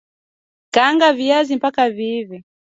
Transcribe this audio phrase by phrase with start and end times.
[0.73, 2.43] kaanga viazi mpaka viive